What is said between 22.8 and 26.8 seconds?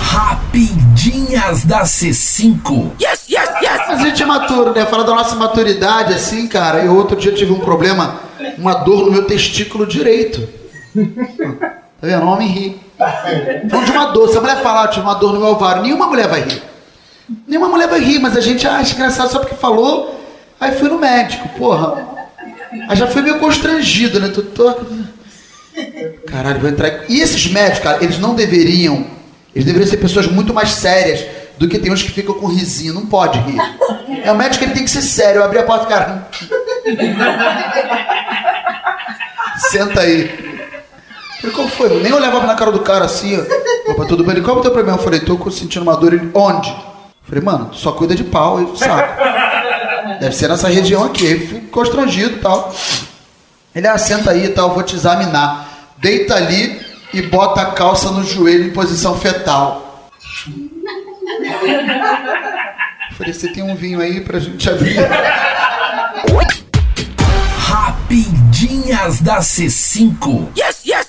Aí já foi meio constrangido, né? Tô, tô... Caralho, vou